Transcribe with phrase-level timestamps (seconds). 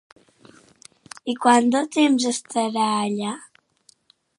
[1.33, 3.41] I quant de temps estarà allà?